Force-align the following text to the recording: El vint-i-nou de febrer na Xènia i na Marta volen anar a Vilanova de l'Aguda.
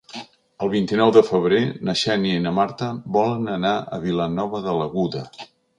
El 0.65 0.71
vint-i-nou 0.71 1.11
de 1.17 1.23
febrer 1.27 1.59
na 1.89 1.95
Xènia 2.05 2.39
i 2.41 2.41
na 2.49 2.55
Marta 2.61 2.91
volen 3.19 3.55
anar 3.61 3.77
a 3.99 4.05
Vilanova 4.09 4.67
de 4.71 4.77
l'Aguda. 4.81 5.29